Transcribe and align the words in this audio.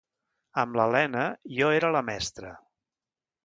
Amb 0.61 0.79
l'Elena, 0.79 1.27
jo 1.59 1.69
era 1.77 1.95
la 1.99 2.05
mestra. 2.11 2.59